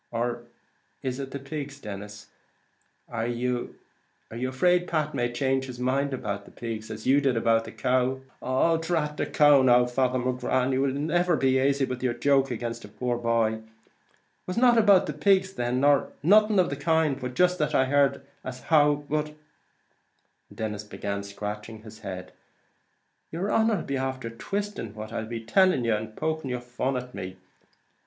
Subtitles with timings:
[0.09, 0.45] Or
[1.03, 2.25] is it the pigs, Denis?
[3.07, 3.75] Are you
[4.31, 8.19] afraid Pat may change his mind about the pigs, as you did about the cow?"
[8.41, 10.63] "Oh, drat the cow now, Father McGrath!
[10.71, 13.53] and will ye never be aisy with yer joke agin a poor boy?
[13.57, 13.63] It
[14.47, 17.85] was not about the pigs then, nor nothing of the kind, but jist that I
[17.85, 19.27] heard as how, but"
[20.49, 22.31] and Denis began scratching his head
[23.31, 26.97] "yer honer 'll be after twisting what I'll be tellin' yer, and poking your fun
[26.97, 27.37] at me."